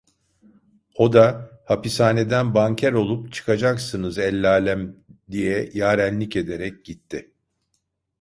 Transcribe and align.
O 0.95 1.13
da: 1.13 1.51
'Hapishaneden 1.65 2.53
banker 2.55 2.93
olup 2.93 3.33
çıkacaksınız 3.33 4.17
ellalem!' 4.17 4.95
diye 5.31 5.69
yarenlik 5.73 6.35
ederek 6.35 6.85
gitti. 6.85 7.31